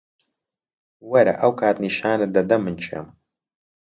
[1.11, 3.07] وەرە، ئەو کات نیشانت دەدەم من کێم.